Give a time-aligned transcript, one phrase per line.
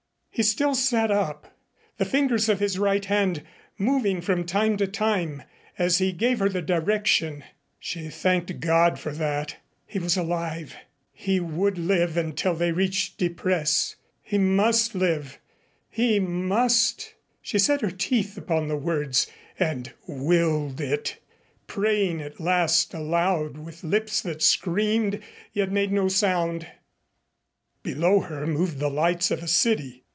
[0.33, 1.55] He still sat up,
[1.97, 3.43] the fingers of his right hand
[3.77, 5.43] moving from time to time
[5.77, 7.43] as he gave her the direction.
[7.79, 10.77] She thanked God for that he was alive
[11.11, 13.97] he would live until they reached Ypres.
[14.23, 15.37] He must live.
[15.89, 17.13] He must.
[17.41, 19.27] She set her teeth upon the words
[19.59, 21.17] and willed it,
[21.67, 25.21] praying at last aloud with lips that screamed
[25.51, 26.67] yet made no sound.
[27.83, 29.99] Below her moved the lights of a city.